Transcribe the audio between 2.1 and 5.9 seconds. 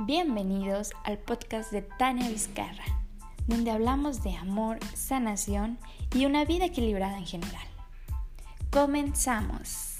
Vizcarra, donde hablamos de amor, sanación